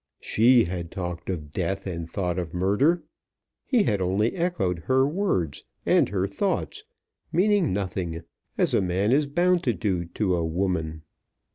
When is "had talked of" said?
0.63-1.51